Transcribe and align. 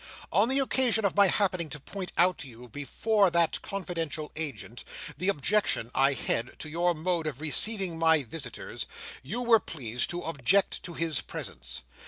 On 0.31 0.49
the 0.49 0.57
occasion 0.57 1.05
of 1.05 1.15
my 1.15 1.27
happening 1.27 1.69
to 1.69 1.79
point 1.79 2.11
out 2.17 2.39
to 2.39 2.47
you, 2.47 2.67
before 2.67 3.29
that 3.29 3.61
confidential 3.61 4.31
agent, 4.35 4.83
the 5.19 5.29
objection 5.29 5.91
I 5.93 6.13
had 6.13 6.57
to 6.57 6.69
your 6.69 6.95
mode 6.95 7.27
of 7.27 7.39
receiving 7.39 7.99
my 7.99 8.23
visitors, 8.23 8.87
you 9.21 9.43
were 9.43 9.59
pleased 9.59 10.09
to 10.09 10.23
object 10.23 10.81
to 10.85 10.95
his 10.95 11.21
presence. 11.21 11.83